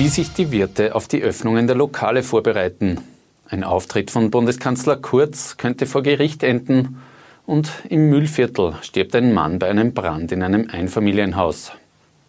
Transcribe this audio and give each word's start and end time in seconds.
Wie 0.00 0.08
sich 0.08 0.32
die 0.32 0.50
Wirte 0.50 0.94
auf 0.94 1.08
die 1.08 1.20
Öffnungen 1.20 1.66
der 1.66 1.76
Lokale 1.76 2.22
vorbereiten. 2.22 3.02
Ein 3.50 3.64
Auftritt 3.64 4.10
von 4.10 4.30
Bundeskanzler 4.30 4.96
Kurz 4.96 5.58
könnte 5.58 5.84
vor 5.84 6.02
Gericht 6.02 6.42
enden. 6.42 7.02
Und 7.44 7.70
im 7.86 8.08
Mühlviertel 8.08 8.76
stirbt 8.80 9.14
ein 9.14 9.34
Mann 9.34 9.58
bei 9.58 9.68
einem 9.68 9.92
Brand 9.92 10.32
in 10.32 10.42
einem 10.42 10.70
Einfamilienhaus. 10.70 11.72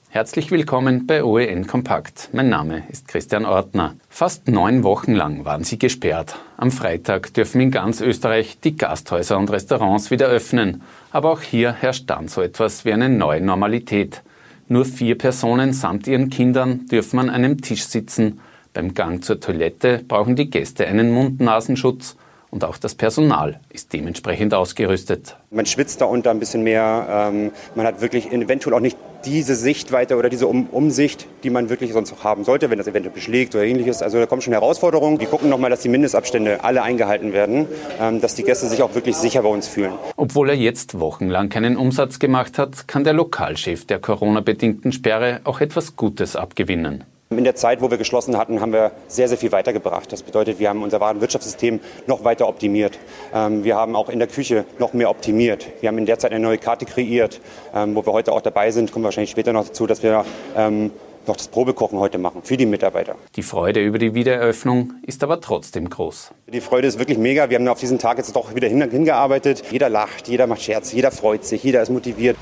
Herzlich 0.10 0.52
willkommen 0.52 1.08
bei 1.08 1.24
OEN 1.24 1.66
Kompakt. 1.66 2.28
Mein 2.34 2.50
Name 2.50 2.84
ist 2.90 3.08
Christian 3.08 3.46
Ortner. 3.46 3.96
Fast 4.10 4.50
neun 4.50 4.84
Wochen 4.84 5.14
lang 5.14 5.46
waren 5.46 5.64
sie 5.64 5.80
gesperrt. 5.80 6.36
Am 6.58 6.72
Freitag 6.72 7.34
dürfen 7.36 7.62
in 7.62 7.72
ganz 7.72 8.02
Österreich 8.02 8.58
die 8.62 8.76
Gasthäuser 8.76 9.38
und 9.38 9.50
Restaurants 9.50 10.12
wieder 10.12 10.28
öffnen. 10.28 10.82
Aber 11.12 11.32
auch 11.32 11.42
hier 11.42 11.72
herrscht 11.72 12.10
dann 12.10 12.28
so 12.28 12.42
etwas 12.42 12.84
wie 12.84 12.92
eine 12.92 13.08
neue 13.08 13.40
Normalität. 13.40 14.24
Nur 14.72 14.86
vier 14.86 15.18
Personen 15.18 15.74
samt 15.74 16.08
ihren 16.08 16.30
Kindern 16.30 16.86
dürfen 16.86 17.20
an 17.20 17.30
einem 17.30 17.60
Tisch 17.60 17.84
sitzen. 17.84 18.40
Beim 18.74 18.94
Gang 18.94 19.22
zur 19.22 19.42
Toilette 19.42 20.02
brauchen 20.08 20.38
die 20.38 20.50
Gäste 20.50 20.88
einen 20.88 21.12
Mund-Nasenschutz 21.12 22.16
und 22.52 22.64
auch 22.64 22.78
das 22.78 22.96
Personal 22.96 23.60
ist 23.68 23.92
dementsprechend 23.92 24.54
ausgerüstet. 24.54 25.36
Man 25.50 25.66
schwitzt 25.66 26.00
da 26.00 26.06
unter 26.06 26.32
ein 26.32 26.40
bisschen 26.40 26.64
mehr. 26.64 27.06
Ähm, 27.34 27.52
man 27.76 27.86
hat 27.86 28.00
wirklich 28.00 28.32
eventuell 28.32 28.74
auch 28.74 28.80
nicht 28.80 28.98
diese 29.26 29.56
Sichtweite 29.56 30.18
oder 30.18 30.30
diese 30.30 30.48
um 30.48 30.68
Umsicht, 30.68 31.28
die 31.44 31.50
man 31.50 31.70
wirklich 31.70 31.94
sonst 31.94 32.12
noch 32.12 32.24
haben 32.24 32.44
sollte, 32.44 32.70
wenn 32.70 32.78
das 32.78 32.88
eventuell 32.88 33.14
beschlägt 33.14 33.56
oder 33.56 33.64
ähnliches. 33.64 34.02
Also 34.02 34.20
da 34.20 34.26
kommen 34.26 34.42
schon 34.42 34.54
Herausforderungen. 34.54 35.20
Wir 35.20 35.28
gucken 35.28 35.50
nochmal, 35.50 35.70
dass 35.70 35.82
die 35.82 35.90
Mindestabstände 35.90 36.64
alle 36.64 36.84
eingehalten 36.84 37.34
werden, 37.34 37.68
ähm, 38.00 38.22
dass 38.22 38.36
die 38.36 38.44
Gäste 38.44 38.68
sich 38.68 38.82
auch 38.84 38.96
wirklich 38.96 39.16
sicher 39.16 39.44
bei 39.44 39.50
uns 39.50 39.68
fühlen. 39.68 39.94
Obwohl 40.16 40.50
er 40.50 40.56
jetzt 40.56 41.00
wochenlang 41.00 41.50
keinen 41.50 41.78
Umsatz 41.78 42.20
gemacht 42.20 42.58
hat, 42.58 42.88
kann 42.88 43.04
der 43.04 43.14
Lokalchef 43.14 43.86
der 43.86 44.00
Corona-bedingten 44.00 44.92
Sperre 44.92 45.42
auch 45.44 45.62
etwas 45.62 45.96
Gutes 45.96 46.36
abgewinnen. 46.36 47.04
In 47.38 47.46
der 47.46 47.56
Zeit, 47.56 47.82
wo 47.82 47.90
wir 47.90 47.98
geschlossen 47.98 48.38
hatten, 48.38 48.60
haben 48.60 48.74
wir 48.74 48.92
sehr, 49.08 49.30
sehr 49.30 49.38
viel 49.38 49.54
weitergebracht. 49.54 50.12
Das 50.12 50.22
bedeutet, 50.22 50.60
wir 50.60 50.68
haben 50.68 50.84
unser 50.84 51.00
Warenwirtschaftssystem 51.00 51.80
noch 52.06 52.26
weiter 52.26 52.46
optimiert. 52.46 53.00
Ähm, 53.34 53.64
wir 53.64 53.78
haben 53.78 53.96
auch 53.96 54.10
in 54.10 54.20
der 54.20 54.28
Küche 54.28 54.66
noch 54.80 54.92
mehr 54.92 55.10
optimiert. 55.10 55.66
Wir 55.80 55.88
haben 55.88 55.98
in 55.98 56.06
der 56.06 56.20
Zeit 56.20 56.34
eine 56.34 56.44
neue 56.44 56.58
Karte 56.58 56.86
kreiert, 56.86 57.40
ähm, 57.74 57.96
wo 57.96 58.06
wir 58.06 58.12
heute 58.12 58.34
auch 58.34 58.42
dabei 58.42 58.72
sind. 58.72 58.92
Kommen 58.92 59.04
wir 59.04 59.08
wahrscheinlich 59.08 59.32
später 59.32 59.54
noch 59.54 59.66
dazu, 59.66 59.88
dass 59.88 60.04
wir 60.04 60.26
ähm, 60.58 60.92
noch 61.26 61.38
das 61.38 61.48
Probekochen 61.48 62.00
heute 62.00 62.18
machen 62.18 62.42
für 62.44 62.58
die 62.58 62.66
Mitarbeiter. 62.66 63.16
Die 63.38 63.44
Freude 63.44 63.82
über 63.82 63.98
die 63.98 64.14
Wiedereröffnung 64.14 64.94
ist 65.08 65.24
aber 65.24 65.40
trotzdem 65.40 65.90
groß. 65.90 66.32
Die 66.52 66.60
Freude 66.60 66.90
ist 66.90 67.00
wirklich 67.00 67.18
mega. 67.18 67.50
Wir 67.50 67.60
haben 67.60 67.68
auf 67.70 67.80
diesen 67.80 67.98
Tag 67.98 68.18
jetzt 68.18 68.36
doch 68.36 68.56
wieder 68.56 68.68
hingearbeitet. 68.68 69.64
Jeder 69.72 69.88
lacht, 69.88 70.28
jeder 70.28 70.48
macht 70.48 70.64
Scherz, 70.64 70.92
jeder 70.92 71.12
freut 71.12 71.46
sich, 71.46 71.64
jeder 71.64 71.82
ist 71.82 71.90
motiviert. 71.92 72.36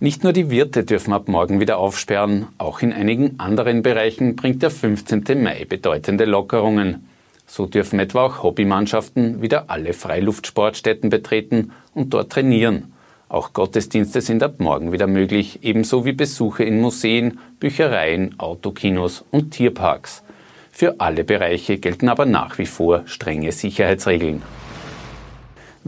Nicht 0.00 0.22
nur 0.22 0.32
die 0.32 0.48
Wirte 0.48 0.84
dürfen 0.84 1.12
ab 1.12 1.26
morgen 1.26 1.58
wieder 1.58 1.78
aufsperren, 1.78 2.46
auch 2.56 2.82
in 2.82 2.92
einigen 2.92 3.40
anderen 3.40 3.82
Bereichen 3.82 4.36
bringt 4.36 4.62
der 4.62 4.70
15. 4.70 5.42
Mai 5.42 5.66
bedeutende 5.68 6.24
Lockerungen. 6.24 7.08
So 7.48 7.66
dürfen 7.66 7.98
etwa 7.98 8.26
auch 8.26 8.44
Hobbymannschaften 8.44 9.42
wieder 9.42 9.70
alle 9.70 9.94
Freiluftsportstätten 9.94 11.10
betreten 11.10 11.72
und 11.94 12.14
dort 12.14 12.30
trainieren. 12.30 12.92
Auch 13.28 13.52
Gottesdienste 13.52 14.20
sind 14.20 14.44
ab 14.44 14.60
morgen 14.60 14.92
wieder 14.92 15.08
möglich, 15.08 15.58
ebenso 15.62 16.04
wie 16.04 16.12
Besuche 16.12 16.62
in 16.62 16.80
Museen, 16.80 17.40
Büchereien, 17.58 18.38
Autokinos 18.38 19.24
und 19.32 19.50
Tierparks. 19.50 20.22
Für 20.70 21.00
alle 21.00 21.24
Bereiche 21.24 21.78
gelten 21.78 22.08
aber 22.08 22.24
nach 22.24 22.58
wie 22.58 22.66
vor 22.66 23.02
strenge 23.06 23.50
Sicherheitsregeln. 23.50 24.42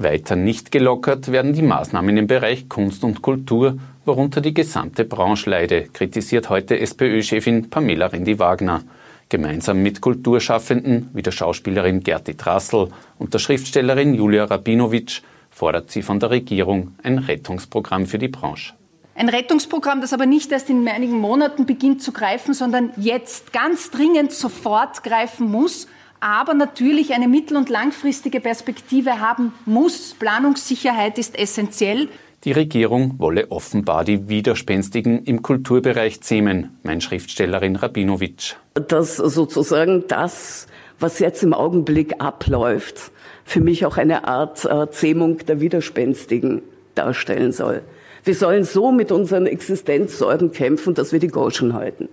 Weiter 0.03 0.37
nicht 0.37 0.71
gelockert 0.71 1.31
werden 1.31 1.53
die 1.53 1.63
Maßnahmen 1.63 2.17
im 2.17 2.27
Bereich 2.27 2.69
Kunst 2.69 3.05
und 3.05 3.23
Kultur, 3.23 3.79
worunter 4.05 4.41
die 4.41 4.55
gesamte 4.55 5.05
Branche 5.05 5.51
leide, 5.51 5.89
kritisiert 5.93 6.49
heute 6.49 6.79
SPÖ-Chefin 6.79 7.71
Pamela 7.71 8.07
Rendi-Wagner. 8.07 8.83
Gemeinsam 9.29 9.83
mit 9.83 10.01
Kulturschaffenden 10.01 11.11
wie 11.13 11.23
der 11.23 11.31
Schauspielerin 11.31 12.03
Gerti 12.03 12.35
Trassel 12.35 12.89
und 13.19 13.35
der 13.35 13.39
Schriftstellerin 13.39 14.15
Julia 14.15 14.45
Rabinowitsch 14.45 15.23
fordert 15.51 15.91
sie 15.91 16.03
von 16.03 16.19
der 16.19 16.31
Regierung 16.31 16.95
ein 17.03 17.19
Rettungsprogramm 17.19 18.07
für 18.07 18.19
die 18.19 18.29
Branche. 18.29 18.75
Ein 19.15 19.29
Rettungsprogramm, 19.29 20.01
das 20.01 20.13
aber 20.13 20.25
nicht 20.25 20.51
erst 20.51 20.71
in 20.71 20.89
einigen 20.89 21.19
Monaten 21.19 21.67
beginnt 21.67 22.03
zu 22.03 22.13
greifen, 22.13 22.55
sondern 22.55 22.91
jetzt 22.97 23.53
ganz 23.53 23.91
dringend 23.91 24.33
sofort 24.33 25.03
greifen 25.03 25.51
muss, 25.51 25.89
aber 26.21 26.55
natürlich 26.55 27.13
eine 27.15 27.29
mittel- 27.29 27.57
und 27.57 27.69
langfristige 27.69 28.41
Perspektive 28.41 29.21
haben 29.21 29.53
muss. 29.67 30.15
Planungssicherheit 30.19 31.19
ist 31.19 31.39
essentiell. 31.39 32.09
Die 32.45 32.53
Regierung 32.53 33.19
wolle 33.19 33.51
offenbar 33.51 34.05
die 34.05 34.29
Widerspenstigen 34.29 35.25
im 35.25 35.43
Kulturbereich 35.43 36.23
zähmen, 36.23 36.79
mein 36.83 37.01
Schriftstellerin 37.01 37.77
Rabinowitsch. 37.77 38.55
Dass 38.75 39.17
sozusagen 39.17 40.05
das, 40.09 40.67
was 40.99 41.19
jetzt 41.19 41.43
im 41.43 41.53
Augenblick 41.53 42.15
abläuft, 42.19 43.13
für 43.45 43.61
mich 43.61 43.85
auch 43.85 43.99
eine 43.99 44.27
Art 44.27 44.65
äh, 44.65 44.91
Zähmung 44.91 45.39
der 45.39 45.61
Widerspenstigen 45.61 46.63
darstellen 46.95 47.53
soll. 47.53 47.83
Wir 48.25 48.35
sollen 48.35 48.65
so 48.65 48.93
mit 48.93 49.13
unseren 49.13 49.47
Existenzsorgen 49.47 50.53
kämpfen, 50.53 50.95
dass 50.95 51.13
wir 51.13 51.19
die 51.19 51.29
Goschen 51.29 51.75
halten. 51.75 52.09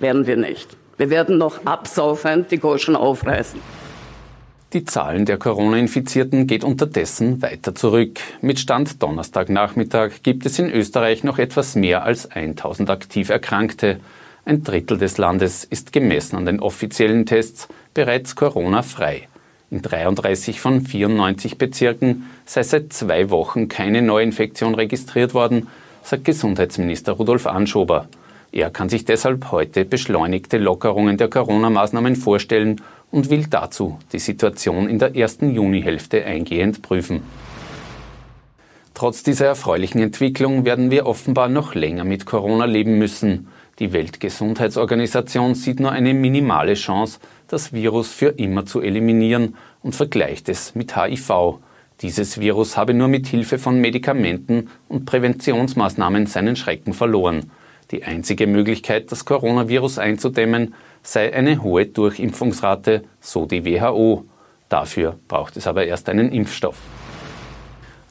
Werden 0.00 0.26
wir 0.26 0.36
nicht. 0.36 0.76
Wir 0.96 1.10
werden 1.10 1.38
noch 1.38 1.64
absaufend 1.66 2.50
die 2.50 2.58
Goschen 2.58 2.96
aufreißen. 2.96 3.60
Die 4.72 4.84
Zahlen 4.84 5.26
der 5.26 5.36
Corona-Infizierten 5.36 6.46
geht 6.46 6.62
unterdessen 6.62 7.42
weiter 7.42 7.74
zurück. 7.74 8.20
Mit 8.40 8.60
Stand 8.60 9.02
Donnerstagnachmittag 9.02 10.22
gibt 10.22 10.46
es 10.46 10.58
in 10.58 10.70
Österreich 10.70 11.24
noch 11.24 11.38
etwas 11.38 11.74
mehr 11.74 12.04
als 12.04 12.30
1000 12.30 12.88
aktiv 12.88 13.30
Erkrankte. 13.30 13.98
Ein 14.44 14.62
Drittel 14.62 14.96
des 14.96 15.18
Landes 15.18 15.64
ist 15.64 15.92
gemessen 15.92 16.36
an 16.36 16.46
den 16.46 16.60
offiziellen 16.60 17.26
Tests 17.26 17.68
bereits 17.94 18.36
Corona-frei. 18.36 19.28
In 19.70 19.82
33 19.82 20.60
von 20.60 20.80
94 20.80 21.58
Bezirken 21.58 22.26
sei 22.46 22.62
seit 22.62 22.92
zwei 22.92 23.30
Wochen 23.30 23.68
keine 23.68 24.02
Neuinfektion 24.02 24.74
registriert 24.74 25.34
worden, 25.34 25.66
sagt 26.02 26.24
Gesundheitsminister 26.24 27.12
Rudolf 27.12 27.46
Anschober. 27.46 28.08
Er 28.52 28.70
kann 28.70 28.88
sich 28.88 29.04
deshalb 29.04 29.52
heute 29.52 29.84
beschleunigte 29.84 30.58
Lockerungen 30.58 31.16
der 31.16 31.28
Corona-Maßnahmen 31.28 32.16
vorstellen 32.16 32.80
und 33.10 33.30
will 33.30 33.46
dazu 33.48 33.98
die 34.12 34.18
Situation 34.18 34.88
in 34.88 34.98
der 34.98 35.14
ersten 35.16 35.54
Junihälfte 35.54 36.24
eingehend 36.24 36.82
prüfen. 36.82 37.22
Trotz 38.94 39.22
dieser 39.22 39.46
erfreulichen 39.46 40.02
Entwicklung 40.02 40.64
werden 40.64 40.90
wir 40.90 41.06
offenbar 41.06 41.48
noch 41.48 41.74
länger 41.74 42.04
mit 42.04 42.26
Corona 42.26 42.64
leben 42.64 42.98
müssen. 42.98 43.48
Die 43.78 43.92
Weltgesundheitsorganisation 43.92 45.54
sieht 45.54 45.80
nur 45.80 45.92
eine 45.92 46.12
minimale 46.12 46.74
Chance, 46.74 47.18
das 47.48 47.72
Virus 47.72 48.12
für 48.12 48.28
immer 48.28 48.66
zu 48.66 48.80
eliminieren 48.82 49.56
und 49.82 49.94
vergleicht 49.94 50.48
es 50.48 50.74
mit 50.74 50.96
HIV. 50.96 51.60
Dieses 52.02 52.40
Virus 52.40 52.76
habe 52.76 52.94
nur 52.94 53.08
mit 53.08 53.26
Hilfe 53.26 53.58
von 53.58 53.80
Medikamenten 53.80 54.68
und 54.88 55.06
Präventionsmaßnahmen 55.06 56.26
seinen 56.26 56.56
Schrecken 56.56 56.92
verloren. 56.92 57.50
Die 57.90 58.04
einzige 58.04 58.46
Möglichkeit, 58.46 59.10
das 59.10 59.24
Coronavirus 59.24 59.98
einzudämmen, 59.98 60.74
sei 61.02 61.32
eine 61.32 61.62
hohe 61.62 61.86
Durchimpfungsrate, 61.86 63.02
so 63.20 63.46
die 63.46 63.64
WHO. 63.64 64.24
Dafür 64.68 65.18
braucht 65.26 65.56
es 65.56 65.66
aber 65.66 65.86
erst 65.86 66.08
einen 66.08 66.30
Impfstoff. 66.30 66.76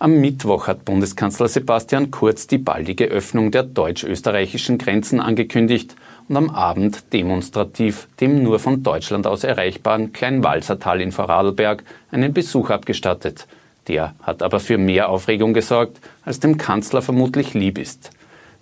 Am 0.02 0.22
Mittwoch 0.22 0.68
hat 0.68 0.86
Bundeskanzler 0.86 1.50
Sebastian 1.50 2.10
Kurz 2.10 2.48
die 2.48 2.58
baldige 2.58 3.06
Öffnung 3.06 3.52
der 3.52 3.64
deutsch-österreichischen 3.64 4.78
Grenzen 4.78 5.20
angekündigt 5.20 5.96
und 6.30 6.38
am 6.38 6.50
Abend 6.50 7.12
demonstrativ 7.12 8.08
dem 8.22 8.42
nur 8.44 8.60
von 8.60 8.82
Deutschland 8.82 9.28
aus 9.28 9.44
erreichbaren 9.44 10.14
Kleinwalsertal 10.14 11.02
in 11.02 11.12
Vorarlberg 11.12 11.84
einen 12.12 12.34
Besuch 12.34 12.70
abgestattet. 12.70 13.48
Der 13.90 14.16
hat 14.24 14.42
aber 14.42 14.60
für 14.60 14.78
mehr 14.78 15.10
Aufregung 15.10 15.54
gesorgt, 15.54 16.00
als 16.24 16.40
dem 16.40 16.58
Kanzler 16.58 17.02
vermutlich 17.02 17.54
lieb 17.54 17.78
ist. 17.78 18.12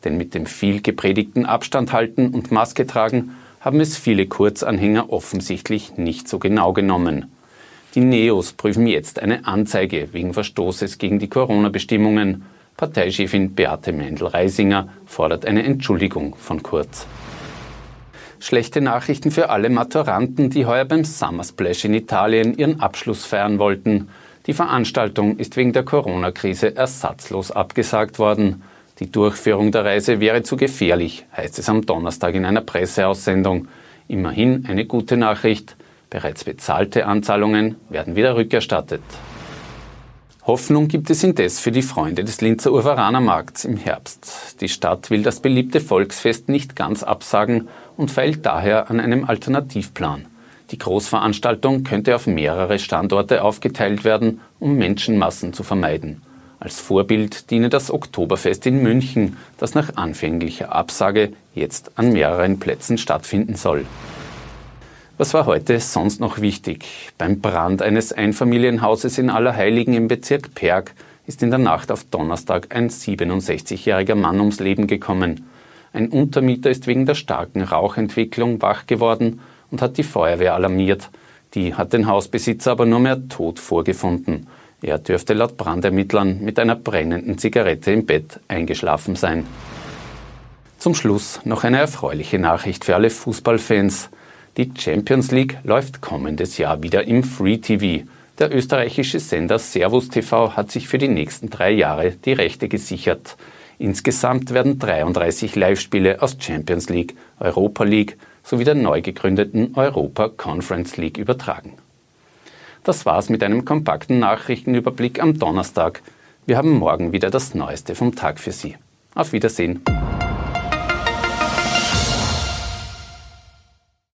Denn 0.04 0.18
mit 0.18 0.34
dem 0.34 0.46
viel 0.46 0.82
gepredigten 0.82 1.46
Abstand 1.46 1.94
halten 1.94 2.30
und 2.30 2.52
Maske 2.52 2.86
tragen 2.88 3.36
haben 3.60 3.80
es 3.80 3.98
viele 3.98 4.28
Kurzanhänger 4.28 5.12
offensichtlich 5.12 5.98
nicht 5.98 6.28
so 6.28 6.40
genau 6.40 6.74
genommen. 6.74 7.32
Die 7.96 8.02
Neos 8.02 8.54
prüfen 8.54 8.86
jetzt 8.86 9.20
eine 9.20 9.48
Anzeige 9.48 10.10
wegen 10.12 10.34
Verstoßes 10.34 11.00
gegen 11.00 11.20
die 11.20 11.30
Corona-Bestimmungen. 11.30 12.46
Parteichefin 12.78 13.56
Beate 13.56 13.92
Meindl-Reisinger 13.92 14.90
fordert 15.06 15.46
eine 15.46 15.64
Entschuldigung 15.64 16.36
von 16.36 16.62
Kurz. 16.62 17.08
Schlechte 18.40 18.82
Nachrichten 18.82 19.32
für 19.32 19.50
alle 19.50 19.72
Maturanten, 19.72 20.52
die 20.52 20.68
heuer 20.68 20.86
beim 20.86 21.04
Summer 21.04 21.44
Splash 21.44 21.86
in 21.86 21.96
Italien 21.96 22.56
ihren 22.56 22.80
Abschluss 22.80 23.26
feiern 23.26 23.58
wollten. 23.58 24.10
Die 24.46 24.54
Veranstaltung 24.54 25.38
ist 25.38 25.58
wegen 25.58 25.74
der 25.74 25.84
Corona-Krise 25.84 26.76
ersatzlos 26.76 27.50
abgesagt 27.52 28.20
worden. 28.20 28.62
Die 29.00 29.12
Durchführung 29.12 29.72
der 29.72 29.86
Reise 29.86 30.20
wäre 30.20 30.42
zu 30.42 30.58
gefährlich, 30.58 31.26
heißt 31.36 31.60
es 31.60 31.70
am 31.70 31.86
Donnerstag 31.86 32.34
in 32.34 32.46
einer 32.46 32.62
Presseaussendung. 32.62 33.68
Immerhin 34.08 34.66
eine 34.68 34.86
gute 34.86 35.18
Nachricht. 35.18 35.76
Bereits 36.10 36.46
bezahlte 36.46 37.06
Anzahlungen 37.06 37.76
werden 37.90 38.16
wieder 38.16 38.36
rückerstattet. 38.36 39.04
Hoffnung 40.48 40.88
gibt 40.88 41.10
es 41.10 41.24
indes 41.24 41.60
für 41.60 41.72
die 41.72 41.82
Freunde 41.82 42.24
des 42.24 42.40
Linzer 42.40 42.72
Urveranermarkts 42.72 43.66
im 43.66 43.76
Herbst. 43.76 44.62
Die 44.62 44.70
Stadt 44.70 45.10
will 45.12 45.22
das 45.22 45.42
beliebte 45.42 45.82
Volksfest 45.82 46.48
nicht 46.48 46.76
ganz 46.76 47.04
absagen 47.04 47.68
und 47.98 48.10
feilt 48.10 48.46
daher 48.46 48.90
an 48.90 49.00
einem 49.00 49.26
Alternativplan. 49.26 50.26
Die 50.72 50.78
Großveranstaltung 50.78 51.84
könnte 51.84 52.16
auf 52.16 52.28
mehrere 52.28 52.80
Standorte 52.80 53.44
aufgeteilt 53.44 54.06
werden, 54.06 54.40
um 54.60 54.78
Menschenmassen 54.78 55.54
zu 55.54 55.64
vermeiden. 55.64 56.22
Als 56.60 56.80
Vorbild 56.80 57.52
diene 57.52 57.70
das 57.70 57.92
Oktoberfest 57.92 58.66
in 58.66 58.82
München, 58.82 59.38
das 59.60 59.76
nach 59.76 59.96
anfänglicher 59.96 60.74
Absage 60.74 61.34
jetzt 61.54 61.92
an 62.00 62.14
mehreren 62.14 62.60
Plätzen 62.60 62.98
stattfinden 62.98 63.56
soll. 63.56 63.86
Was 65.20 65.34
war 65.34 65.46
heute 65.46 65.80
sonst 65.80 66.20
noch 66.20 66.42
wichtig? 66.42 66.86
Beim 67.18 67.42
Brand 67.42 67.82
eines 67.82 68.12
Einfamilienhauses 68.12 69.18
in 69.20 69.30
Allerheiligen 69.30 69.94
im 69.94 70.08
Bezirk 70.08 70.56
Perg 70.56 70.94
ist 71.28 71.44
in 71.44 71.52
der 71.52 71.60
Nacht 71.60 71.92
auf 71.92 72.06
Donnerstag 72.06 72.76
ein 72.76 72.90
67-jähriger 72.90 74.16
Mann 74.16 74.40
ums 74.40 74.60
Leben 74.60 74.88
gekommen. 74.88 75.46
Ein 75.94 76.10
Untermieter 76.10 76.72
ist 76.72 76.88
wegen 76.88 77.06
der 77.06 77.16
starken 77.16 77.62
Rauchentwicklung 77.62 78.62
wach 78.62 78.88
geworden 78.88 79.42
und 79.70 79.82
hat 79.82 79.98
die 79.98 80.04
Feuerwehr 80.04 80.56
alarmiert. 80.56 81.10
Die 81.54 81.76
hat 81.76 81.94
den 81.94 82.08
Hausbesitzer 82.08 82.72
aber 82.72 82.86
nur 82.86 83.00
mehr 83.00 83.28
tot 83.30 83.60
vorgefunden. 83.60 84.48
Er 84.82 85.00
dürfte 85.00 85.34
laut 85.34 85.58
Brandermittlern 85.58 86.40
mit 86.42 86.60
einer 86.60 86.76
brennenden 86.76 87.38
Zigarette 87.40 87.92
im 87.92 88.06
Bett 88.06 88.40
eingeschlafen 88.48 89.16
sein. 89.16 89.46
Zum 90.78 90.94
Schluss 90.94 91.40
noch 91.46 91.64
eine 91.64 91.80
erfreuliche 91.80 92.38
Nachricht 92.38 92.86
für 92.86 92.96
alle 92.96 93.10
Fußballfans. 93.10 94.10
Die 94.58 94.72
Champions 94.78 95.32
League 95.32 95.58
läuft 95.64 96.02
kommendes 96.02 96.60
Jahr 96.60 96.84
wieder 96.84 97.06
im 97.08 97.24
Free 97.24 97.58
TV. 97.58 98.06
Der 98.38 98.56
österreichische 98.56 99.20
Sender 99.20 99.58
Servus 99.58 100.10
TV 100.10 100.56
hat 100.56 100.70
sich 100.70 100.88
für 100.88 101.00
die 101.00 101.08
nächsten 101.08 101.50
drei 101.50 101.72
Jahre 101.72 102.12
die 102.12 102.34
Rechte 102.34 102.68
gesichert. 102.68 103.36
Insgesamt 103.80 104.54
werden 104.54 104.78
33 104.78 105.56
Live-Spiele 105.56 106.22
aus 106.22 106.38
Champions 106.40 106.90
League, 106.90 107.16
Europa 107.40 107.84
League 107.84 108.18
sowie 108.44 108.64
der 108.64 108.76
neu 108.76 109.02
gegründeten 109.02 109.72
Europa 109.76 110.30
Conference 110.30 110.98
League 110.98 111.18
übertragen. 111.18 111.74
Das 112.88 113.06
war's 113.06 113.28
mit 113.28 113.44
einem 113.44 113.66
kompakten 113.66 114.20
Nachrichtenüberblick 114.20 115.22
am 115.22 115.38
Donnerstag. 115.38 116.02
Wir 116.46 116.56
haben 116.56 116.72
morgen 116.72 117.12
wieder 117.12 117.30
das 117.30 117.54
Neueste 117.54 117.96
vom 117.96 118.16
Tag 118.16 118.40
für 118.40 118.54
Sie. 118.54 118.78
Auf 119.14 119.34
Wiedersehen. 119.34 119.84